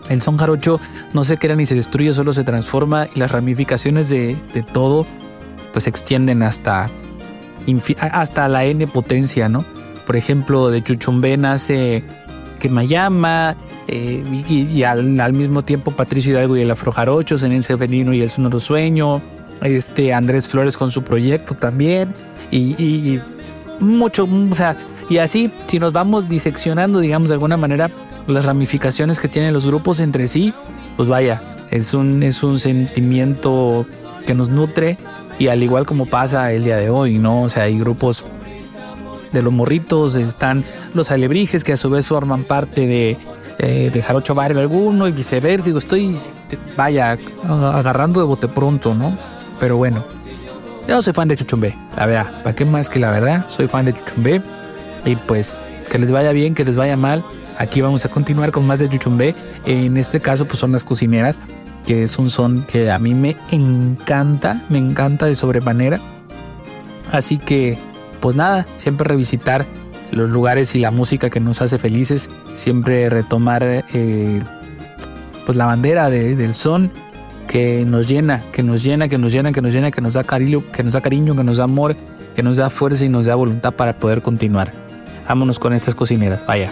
el 0.10 0.22
son 0.22 0.38
jarocho 0.38 0.80
no 1.14 1.24
se 1.24 1.38
crea 1.38 1.56
ni 1.56 1.66
se 1.66 1.76
destruye, 1.76 2.14
solo 2.14 2.34
se 2.34 2.44
transforma 2.44 3.08
y 3.14 3.20
las 3.20 3.32
ramificaciones 3.32 4.10
de, 4.10 4.36
de 4.54 4.64
todo 4.64 5.06
pues 5.72 5.84
se 5.84 5.90
extienden 5.90 6.44
hasta, 6.44 6.90
hasta 8.00 8.48
la 8.48 8.66
N 8.66 8.86
potencia, 8.88 9.50
¿no? 9.50 9.66
Por 10.06 10.16
ejemplo, 10.16 10.70
de 10.70 10.84
Chuchumbé 10.84 11.38
nace 11.38 12.04
Quemayama 12.60 13.56
eh, 13.88 14.24
y, 14.50 14.62
y 14.64 14.84
al, 14.84 15.20
al 15.20 15.34
mismo 15.34 15.64
tiempo 15.64 15.92
Patricio 15.92 16.32
Hidalgo 16.32 16.58
y 16.58 16.62
el 16.62 16.72
Afrojarocho, 16.72 17.38
Zenense 17.38 17.78
Felino 17.78 18.14
y 18.14 18.22
el 18.22 18.30
Sonoro 18.30 18.60
Sueño, 18.60 19.22
este 19.62 20.14
Andrés 20.14 20.48
Flores 20.48 20.78
con 20.78 20.92
su 20.92 21.04
proyecto 21.04 21.56
también 21.56 22.14
y 22.52 23.20
mucho, 23.80 24.28
o 24.52 24.56
sea, 24.56 24.78
y 25.10 25.18
así, 25.18 25.52
si 25.68 25.80
nos 25.80 25.94
vamos 25.94 26.30
diseccionando, 26.30 27.00
digamos, 27.00 27.30
de 27.30 27.36
alguna 27.36 27.58
manera, 27.58 27.90
las 28.28 28.46
ramificaciones 28.46 29.20
que 29.20 29.28
tienen 29.28 29.54
los 29.54 29.66
grupos 29.66 30.00
entre 30.00 30.28
sí, 30.28 30.54
pues 30.96 31.10
vaya, 31.10 31.42
es 31.72 31.94
un, 31.94 32.24
es 32.24 32.44
un 32.44 32.60
sentimiento 32.60 33.86
que 34.26 34.34
nos 34.34 34.50
nutre 34.50 34.98
y 35.40 35.48
al 35.48 35.64
igual 35.64 35.86
como 35.86 36.06
pasa 36.06 36.52
el 36.52 36.64
día 36.64 36.78
de 36.78 36.90
hoy, 36.90 37.18
¿no? 37.20 37.44
O 37.44 37.50
sea, 37.50 37.64
hay 37.64 37.78
grupos 37.78 38.26
de 39.32 39.42
los 39.42 39.52
morritos, 39.52 40.16
están 40.16 40.64
los 40.94 41.12
alebrijes 41.12 41.64
que 41.64 41.74
a 41.74 41.78
su 41.78 41.90
vez 41.90 42.06
forman 42.06 42.44
parte 42.44 42.86
de, 42.88 43.18
eh, 43.58 43.90
de 43.92 44.02
Jarocho 44.02 44.36
Barrio 44.36 44.60
alguno 44.60 45.08
y 45.08 45.12
viceversa. 45.12 45.66
Digo, 45.66 45.80
estoy, 45.80 46.16
vaya, 46.78 47.18
agarrando 47.44 48.20
de 48.20 48.28
bote 48.28 48.48
pronto, 48.48 48.94
¿no? 48.94 49.18
Pero 49.60 49.78
bueno, 49.78 50.06
yo 50.88 51.02
soy 51.02 51.14
fan 51.14 51.28
de 51.28 51.36
Chuchumbé, 51.38 51.76
la 51.98 52.06
verdad. 52.06 52.44
¿Para 52.44 52.56
qué 52.56 52.66
más 52.66 52.90
que 52.90 53.00
la 53.00 53.10
verdad? 53.12 53.46
Soy 53.50 53.68
fan 53.68 53.86
de 53.86 53.94
Chuchumbé. 53.94 54.42
Y 55.06 55.16
pues, 55.16 55.60
que 55.92 55.98
les 56.00 56.12
vaya 56.12 56.32
bien, 56.32 56.56
que 56.56 56.64
les 56.66 56.76
vaya 56.76 56.98
mal. 56.98 57.24
Aquí 57.58 57.82
vamos 57.82 58.04
a 58.06 58.10
continuar 58.10 58.52
con 58.52 58.66
más 58.66 58.80
de 58.80 58.90
Chuchumbé. 58.90 59.36
En 59.66 59.98
este 59.98 60.20
caso, 60.20 60.46
pues 60.46 60.60
son 60.60 60.72
las 60.72 60.84
cocineras, 60.84 61.38
que 61.86 62.04
es 62.04 62.18
un 62.18 62.30
son 62.30 62.64
que 62.66 62.92
a 62.92 63.00
mí 63.00 63.14
me 63.14 63.36
encanta, 63.52 64.64
me 64.70 64.78
encanta 64.78 65.26
de 65.26 65.36
sobremanera. 65.36 66.00
Así 67.12 67.38
que, 67.38 67.78
pues 68.22 68.36
nada, 68.36 68.66
siempre 68.78 69.08
revisitar 69.08 69.66
los 70.12 70.30
lugares 70.30 70.74
y 70.76 70.80
la 70.80 70.92
música 70.92 71.30
que 71.30 71.40
nos 71.40 71.62
hace 71.62 71.78
felices. 71.78 72.30
Siempre 72.56 73.10
retomar, 73.10 73.64
eh, 73.94 74.42
pues 75.46 75.58
la 75.58 75.66
bandera 75.66 76.10
de- 76.10 76.36
del 76.36 76.54
son 76.54 76.92
que 77.48 77.86
nos 77.86 78.08
llena, 78.08 78.44
que 78.52 78.64
nos 78.64 78.84
llena, 78.84 79.08
que 79.08 79.18
nos 79.18 79.32
llena, 79.32 79.52
que 79.52 79.62
nos 79.62 79.74
llena, 79.74 79.92
que 79.92 80.02
nos 80.02 80.14
da 80.14 80.24
cariño, 80.24 80.64
que 80.72 80.84
nos 80.84 80.94
da 80.94 81.02
cariño, 81.02 81.36
que 81.36 81.44
nos 81.44 81.58
da 81.58 81.66
amor, 81.66 81.96
que 82.36 82.44
nos 82.44 82.58
da 82.58 82.70
fuerza 82.70 83.06
y 83.06 83.10
nos 83.10 83.26
da 83.26 83.36
voluntad 83.36 83.74
para 83.74 83.98
poder 83.98 84.22
continuar. 84.22 84.74
Vámonos 85.28 85.60
con 85.60 85.74
estas 85.74 85.96
cocineras, 85.96 86.46
vaya. 86.46 86.72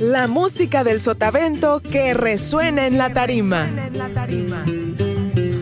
La 0.00 0.28
música 0.28 0.84
del 0.84 1.00
sotavento 1.00 1.80
que 1.80 2.14
resuena 2.14 2.86
en 2.86 2.98
la 2.98 3.12
tarima. 3.12 3.68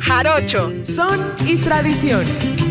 Jarocho, 0.00 0.72
son 0.82 1.20
y 1.46 1.56
tradición. 1.56 2.61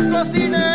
Los 0.00 0.12
cocineros, 0.12 0.73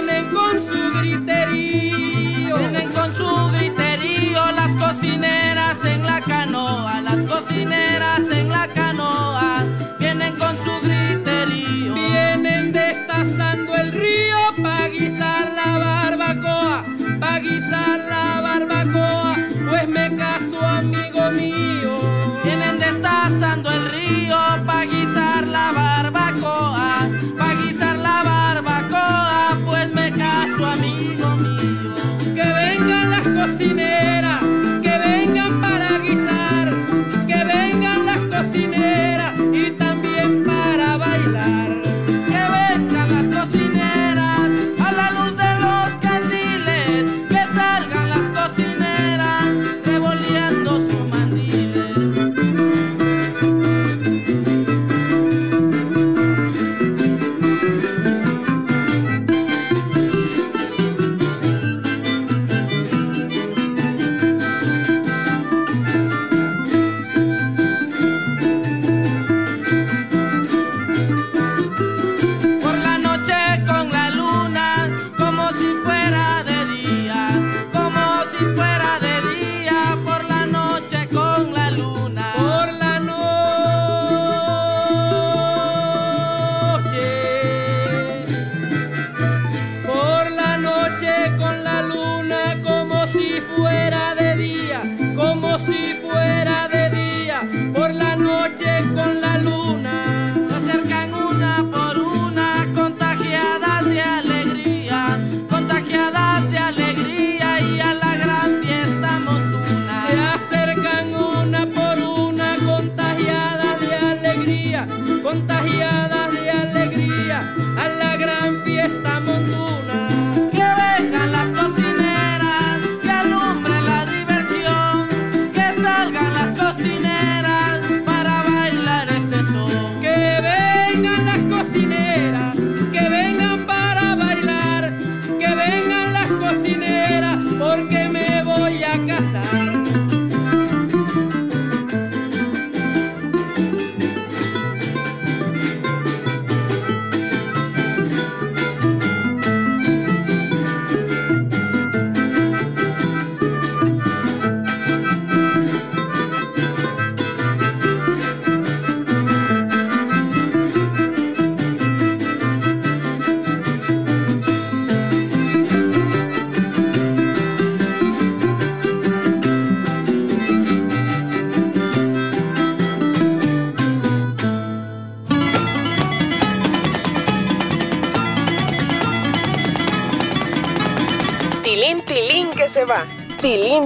vienen 0.00 0.30
con 0.32 0.60
su 0.60 0.98
griterío. 0.98 1.39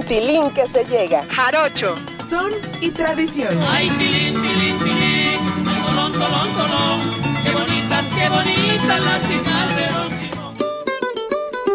Tilín, 0.01 0.27
tilín 0.27 0.51
que 0.51 0.67
se 0.67 0.83
llega. 0.85 1.23
Jarocho, 1.29 1.95
son 2.17 2.51
y 2.81 2.89
tradición. 2.91 3.57
Ay, 3.69 3.89
tilín, 3.97 4.33
tilín, 4.41 4.77
tilín, 4.79 5.39
ay, 5.65 5.81
tolón, 5.85 6.11
tolón, 6.13 6.49
tolón, 6.53 6.99
qué 7.43 7.51
bonitas, 7.51 8.05
qué 8.15 8.29
bonitas 8.29 9.03
las 9.05 9.31
hijas 9.31 9.75
de 9.75 9.87
Don 9.93 10.09
Simón. 10.19 10.55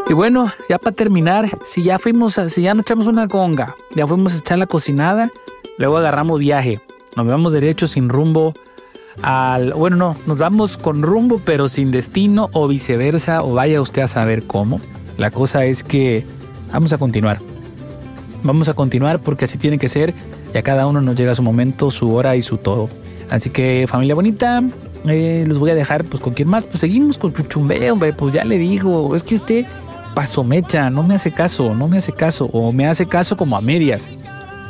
Y 0.08 0.12
bueno, 0.12 0.52
ya 0.68 0.78
para 0.78 0.94
terminar, 0.94 1.48
si 1.64 1.82
ya 1.82 1.98
fuimos, 1.98 2.36
a- 2.38 2.48
si 2.48 2.62
ya 2.62 2.74
nos 2.74 2.82
echamos 2.82 3.06
una 3.06 3.26
conga, 3.28 3.74
ya 3.94 4.06
fuimos 4.06 4.34
a 4.34 4.38
echar 4.38 4.58
la 4.58 4.66
cocinada, 4.66 5.30
luego 5.78 5.96
agarramos 5.98 6.38
viaje, 6.40 6.80
nos 7.16 7.26
vamos 7.26 7.52
derecho 7.52 7.86
sin 7.86 8.08
rumbo 8.08 8.52
al, 9.22 9.72
bueno, 9.72 9.96
no, 9.96 10.16
nos 10.26 10.38
vamos 10.38 10.76
con 10.78 11.02
rumbo 11.02 11.40
pero 11.44 11.68
sin 11.68 11.90
destino 11.90 12.48
o 12.52 12.68
viceversa, 12.68 13.42
o 13.42 13.54
vaya 13.54 13.80
usted 13.80 14.02
a 14.02 14.08
saber 14.08 14.46
cómo. 14.46 14.80
La 15.16 15.30
cosa 15.30 15.64
es 15.64 15.82
que 15.84 16.24
vamos 16.72 16.92
a 16.92 16.98
continuar. 16.98 17.38
Vamos 18.42 18.68
a 18.68 18.74
continuar 18.74 19.20
porque 19.20 19.44
así 19.44 19.58
tiene 19.58 19.78
que 19.78 19.88
ser 19.88 20.14
y 20.54 20.58
a 20.58 20.62
cada 20.62 20.86
uno 20.86 21.00
nos 21.00 21.16
llega 21.16 21.34
su 21.34 21.42
momento, 21.42 21.90
su 21.90 22.14
hora 22.14 22.36
y 22.36 22.42
su 22.42 22.56
todo. 22.58 22.88
Así 23.28 23.50
que 23.50 23.86
familia 23.88 24.14
bonita, 24.14 24.62
eh, 25.06 25.44
los 25.46 25.58
voy 25.58 25.70
a 25.70 25.74
dejar 25.74 26.04
pues 26.04 26.22
con 26.22 26.34
quién 26.34 26.48
más. 26.48 26.64
Pues 26.64 26.80
seguimos 26.80 27.18
con 27.18 27.32
Chuchumbé, 27.32 27.90
hombre, 27.90 28.12
pues 28.12 28.32
ya 28.32 28.44
le 28.44 28.58
digo, 28.58 29.14
es 29.14 29.22
que 29.22 29.34
usted 29.36 29.66
paso 30.14 30.42
mecha, 30.44 30.90
no 30.90 31.02
me 31.02 31.14
hace 31.14 31.30
caso, 31.30 31.74
no 31.74 31.88
me 31.88 31.98
hace 31.98 32.12
caso 32.12 32.46
o 32.46 32.72
me 32.72 32.86
hace 32.86 33.06
caso 33.06 33.36
como 33.36 33.56
a 33.56 33.60
medias. 33.60 34.08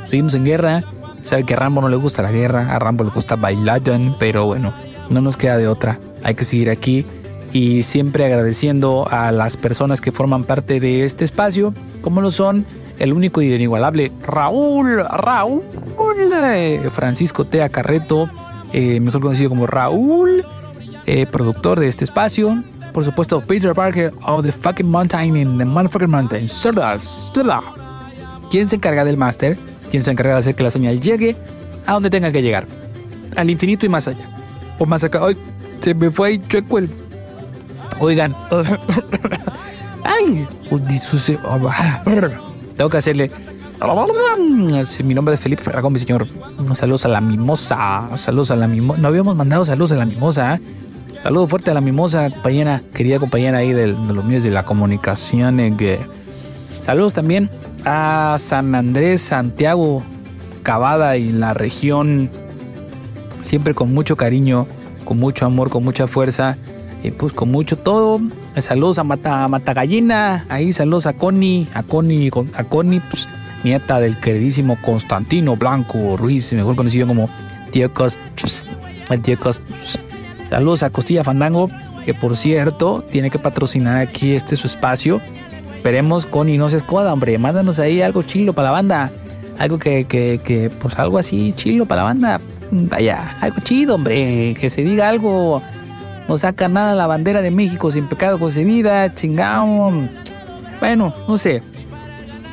Seguimos 0.07 0.35
en 0.35 0.45
guerra, 0.45 0.85
sabe 1.23 1.45
que 1.45 1.55
a 1.55 1.57
Rambo 1.57 1.81
no 1.81 1.89
le 1.89 1.97
gusta 1.97 2.23
la 2.23 2.33
guerra, 2.33 2.75
a 2.75 2.79
Rambo 2.79 3.05
le 3.05 3.11
gusta 3.11 3.37
bailar, 3.37 3.83
pero 4.19 4.47
bueno, 4.47 4.75
no 5.09 5.21
nos 5.21 5.37
queda 5.37 5.57
de 5.57 5.69
otra. 5.69 5.99
Hay 6.23 6.35
que 6.35 6.45
seguir 6.45 6.71
aquí 6.71 7.07
y 7.53 7.83
siempre 7.83 8.25
agradeciendo 8.25 9.07
a 9.11 9.33
las 9.33 9.57
personas 9.57 10.01
que 10.01 10.13
forman 10.13 10.45
parte 10.45 10.81
de 10.81 11.05
este 11.05 11.25
espacio, 11.25 11.75
como 12.01 12.21
lo 12.21 12.31
son 12.31 12.67
el 13.01 13.13
único 13.13 13.43
y 13.43 13.53
inigualable 13.53 14.13
Raúl, 14.27 15.03
Raúl, 15.11 15.63
Francisco 16.91 17.45
Tea 17.45 17.69
Carreto, 17.69 18.31
eh, 18.73 19.01
mejor 19.01 19.21
conocido 19.21 19.49
como 19.51 19.67
Raúl, 19.67 20.45
eh, 21.07 21.27
productor 21.27 21.81
de 21.81 21.89
este 21.89 22.05
espacio. 22.05 22.63
Por 22.93 23.05
supuesto, 23.05 23.41
Peter 23.41 23.73
Parker 23.75 24.13
of 24.27 24.45
the 24.45 24.53
fucking 24.53 24.89
mountain 24.89 25.37
in 25.37 25.59
the 25.59 25.65
motherfucking 25.65 26.11
mountain. 26.11 26.49
¿Quién 28.51 28.69
se 28.69 28.77
encarga 28.77 29.05
del 29.05 29.17
máster? 29.17 29.57
¿Quién 29.91 30.03
se 30.03 30.11
encarga 30.11 30.35
de 30.35 30.39
hacer 30.41 30.55
que 30.55 30.63
la 30.63 30.71
señal 30.71 31.01
llegue 31.01 31.37
a 31.87 31.93
donde 31.95 32.11
tenga 32.11 32.31
que 32.33 32.43
llegar? 32.43 32.67
Al 33.37 33.49
infinito 33.49 33.87
y 33.87 33.89
más 33.89 34.09
allá. 34.09 34.29
O 34.79 34.87
más 34.87 35.05
acá. 35.05 35.21
Ay, 35.25 35.37
se 35.81 35.95
me 35.95 36.11
fue 36.11 36.29
ahí 36.29 36.39
chueco 36.49 36.79
el. 36.79 36.91
Oigan. 38.01 38.35
Ay, 40.03 40.47
disfuse- 40.71 41.39
tengo 42.77 42.91
que 42.91 42.97
hacerle. 42.99 43.31
Mi 45.05 45.15
nombre 45.15 45.35
es 45.35 45.41
Felipe 45.41 45.63
Ferragón, 45.63 45.93
mi 45.93 45.99
señor. 45.99 46.27
Saludos 46.75 47.05
a 47.07 47.09
la 47.09 47.21
mimosa. 47.21 48.09
Saludos 48.17 48.51
a 48.51 48.57
la 48.57 48.69
mimosa. 48.69 49.01
No 49.01 49.09
habíamos 49.09 49.37
mandado 49.37 49.65
saludos 49.65 49.93
a 49.93 49.97
la 49.97 50.05
mimosa. 50.07 50.57
¿eh? 50.57 50.61
Saludos 51.23 51.49
fuerte 51.51 51.71
a 51.71 51.75
la 51.75 51.81
mimosa, 51.81 52.31
compañera, 52.31 52.83
querida 52.95 53.19
compañera 53.19 53.59
ahí 53.59 53.73
del- 53.73 54.07
de, 54.07 54.15
los 54.15 54.25
medios 54.25 54.43
de 54.43 54.51
la 54.51 54.65
comunicación. 54.65 55.61
eh, 55.61 55.99
Saludos 56.83 57.15
también 57.15 57.51
a 57.85 58.37
San 58.39 58.75
Andrés, 58.75 59.21
Santiago, 59.23 60.03
Cavada 60.63 61.17
y 61.17 61.33
la 61.33 61.53
región. 61.55 62.31
Siempre 63.43 63.75
con 63.75 63.93
mucho 63.95 64.17
cariño, 64.17 64.67
con 65.05 65.19
mucho 65.19 65.47
amor, 65.47 65.71
con 65.71 65.83
mucha 65.85 66.07
fuerza 66.07 66.57
y 67.03 67.11
pues 67.11 67.33
con 67.33 67.51
mucho 67.51 67.77
todo. 67.79 68.21
Eh, 68.55 68.63
Saludos 68.63 68.99
a 68.99 69.05
Mata, 69.05 69.45
a 69.45 69.49
Matagallina, 69.49 70.45
ahí 70.49 70.73
saludos 70.73 71.07
a 71.07 71.13
Connie, 71.13 71.69
a 71.75 71.83
Connie, 71.83 72.31
con- 72.31 72.51
a 72.55 72.65
Connie, 72.65 73.01
pues, 73.01 73.29
nieta 73.63 74.01
del 74.01 74.17
queridísimo 74.19 74.77
Constantino 74.83 75.57
Blanco 75.57 76.17
Ruiz, 76.17 76.53
mejor 76.53 76.75
conocido 76.77 77.07
como 77.07 77.29
Tío 77.71 77.93
Cos, 77.95 78.19
el 79.11 79.21
Tío 79.21 79.39
Cos. 79.39 79.61
Saludos 80.49 80.83
a 80.83 80.91
Costilla 80.91 81.23
Fandango, 81.23 81.71
que 82.05 82.13
por 82.15 82.37
cierto 82.37 83.05
tiene 83.11 83.31
que 83.31 83.39
patrocinar 83.39 83.99
aquí 83.99 84.33
este 84.33 84.57
su 84.57 84.67
espacio. 84.67 85.21
Esperemos 85.73 86.27
Connie 86.27 86.59
no 86.59 86.69
se 86.71 86.79
escoda, 86.79 87.13
hombre, 87.13 87.39
mándanos 87.39 87.79
ahí 87.79 88.03
algo 88.03 88.23
chilo 88.23 88.53
para 88.53 88.67
la 88.69 88.73
banda. 88.73 89.11
Algo 89.59 89.79
que, 89.79 90.05
que, 90.07 90.41
que, 90.43 90.71
pues 90.71 90.99
algo 90.99 91.19
así 91.19 91.53
chilo 91.55 91.87
para 91.87 91.99
la 92.01 92.05
banda. 92.05 92.41
Vaya, 92.73 93.37
algo 93.41 93.61
chido, 93.63 93.95
hombre, 93.95 94.55
que 94.59 94.71
se 94.71 94.83
diga 94.83 95.09
algo 95.09 95.63
no 96.31 96.39
saca 96.39 96.69
nada 96.69 96.95
la 96.95 97.09
bandera 97.09 97.43
de 97.43 97.51
México 97.51 97.91
sin 97.91 98.07
pecado 98.07 98.39
concebida, 98.39 99.13
chingao. 99.13 99.93
Bueno, 100.79 101.13
no 101.27 101.37
sé. 101.37 101.61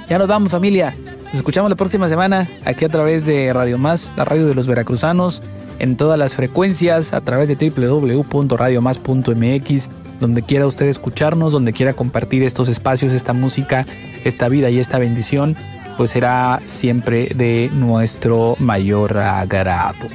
Ya 0.10 0.18
nos 0.18 0.28
vamos 0.28 0.50
familia. 0.50 0.96
Nos 1.26 1.36
escuchamos 1.36 1.70
la 1.70 1.76
próxima 1.76 2.10
semana 2.10 2.50
aquí 2.66 2.86
a 2.86 2.90
través 2.90 3.28
de 3.28 3.54
Radio 3.54 3.78
Más, 3.78 4.12
la 4.18 4.26
radio 4.26 4.48
de 4.48 4.56
los 4.56 4.66
veracruzanos, 4.66 5.44
en 5.78 5.96
todas 5.96 6.18
las 6.18 6.34
frecuencias, 6.34 7.14
a 7.14 7.22
través 7.22 7.50
de 7.50 7.70
www.radiomás.mx, 7.70 9.90
donde 10.20 10.42
quiera 10.42 10.66
usted 10.66 10.88
escucharnos, 10.88 11.52
donde 11.52 11.72
quiera 11.72 11.94
compartir 11.94 12.42
estos 12.42 12.70
espacios, 12.70 13.14
esta 13.14 13.34
música, 13.34 13.86
esta 14.24 14.50
vida 14.50 14.72
y 14.72 14.80
esta 14.80 14.98
bendición, 14.98 15.56
pues 15.98 16.10
será 16.10 16.62
siempre 16.66 17.30
de 17.36 17.70
nuestro 17.76 18.56
mayor 18.58 19.20
agrado. 19.20 20.08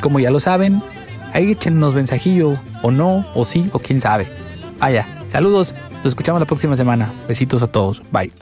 Como 0.00 0.20
ya 0.20 0.30
lo 0.30 0.40
saben, 0.40 0.80
ahí 1.34 1.50
échenos 1.50 1.94
mensajillo, 1.94 2.58
o 2.82 2.90
no, 2.90 3.26
o 3.34 3.44
sí, 3.44 3.68
o 3.72 3.78
quién 3.78 4.00
sabe. 4.00 4.26
Vaya, 4.78 5.06
saludos, 5.26 5.74
nos 5.96 6.06
escuchamos 6.06 6.40
la 6.40 6.46
próxima 6.46 6.76
semana. 6.76 7.12
Besitos 7.28 7.62
a 7.62 7.66
todos, 7.66 8.02
bye. 8.10 8.32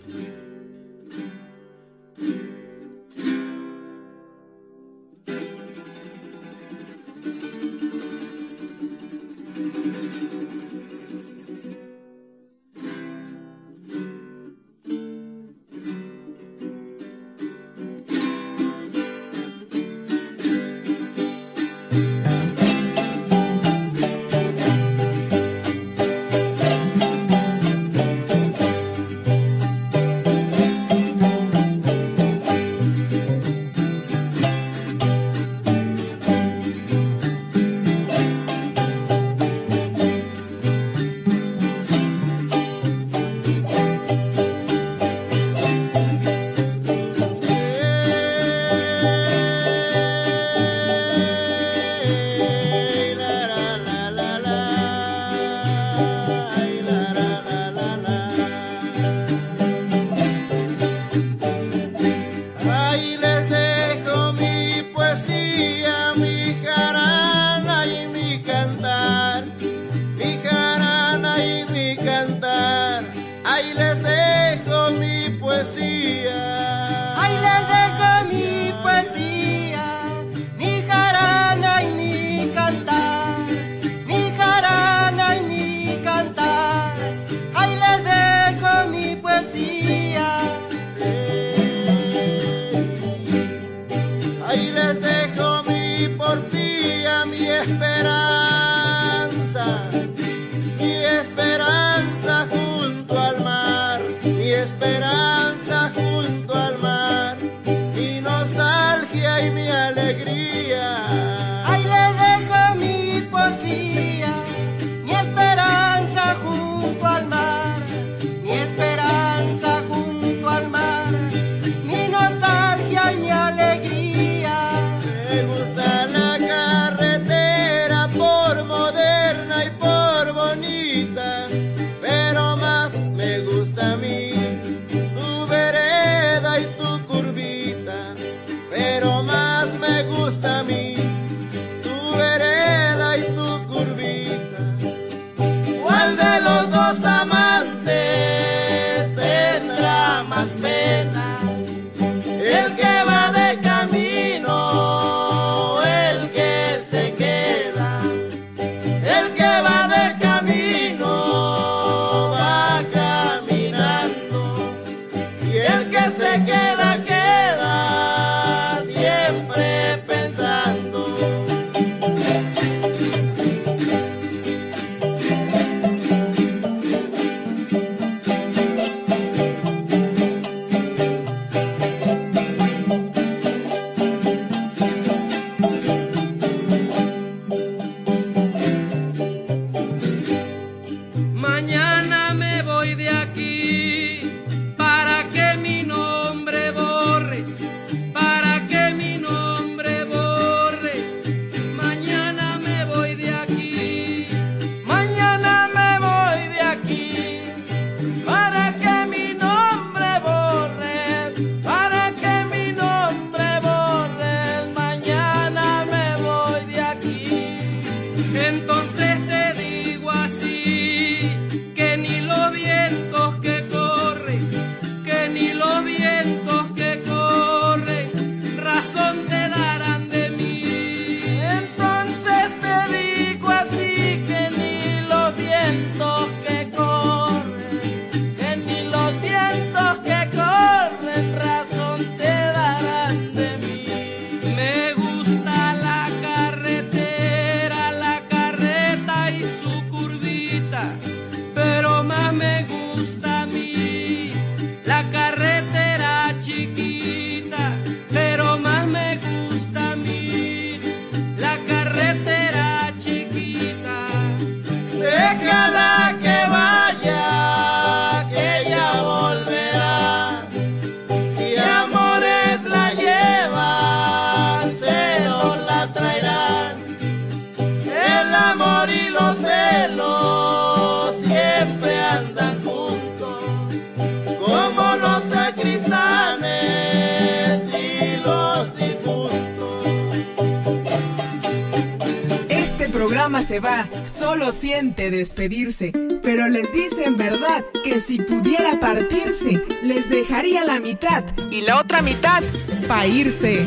Despedirse, 295.23 295.93
pero 296.21 296.49
les 296.49 296.73
dice 296.73 297.05
en 297.05 297.17
verdad 297.17 297.65
que 297.85 298.01
si 298.01 298.19
pudiera 298.19 298.81
partirse, 298.81 299.63
les 299.81 300.11
dejaría 300.11 300.65
la 300.65 300.81
mitad 300.81 301.23
y 301.49 301.61
la 301.61 301.79
otra 301.79 302.03
mitad 302.03 302.43
pa' 302.89 303.07
irse. 303.07 303.65